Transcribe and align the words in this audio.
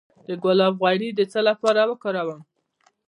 د 0.27 0.29
ګلاب 0.43 0.73
غوړي 0.81 1.09
د 1.13 1.21
څه 1.31 1.39
لپاره 1.49 1.81
وکاروم؟ 1.89 2.41